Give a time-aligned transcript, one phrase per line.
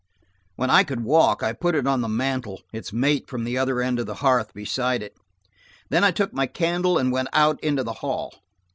[0.55, 3.83] When I could walk I put it on the mantel, its mate from the other
[3.83, 5.15] end of the hearth beside it.
[5.91, 8.33] Then I took my candle and went out into the hall.